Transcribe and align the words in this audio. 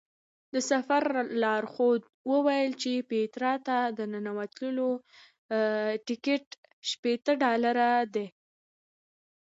د 0.53 0.55
سفر 0.71 1.03
لارښود 1.41 2.01
وویل 2.31 2.71
چې 2.81 2.91
پیترا 3.09 3.53
ته 3.67 3.77
د 3.97 3.99
ننوتلو 4.13 4.89
ټکټ 6.07 6.45
شپېته 6.89 7.31
ډالره 7.43 7.91
دی. 8.13 8.27